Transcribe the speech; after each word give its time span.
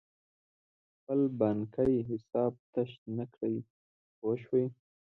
خپل 0.95 1.19
بانکي 1.39 1.93
حساب 2.09 2.53
تش 2.73 2.91
نه 3.17 3.25
کړې 3.35 3.55
پوه 4.17 4.35
شوې!. 4.43 4.65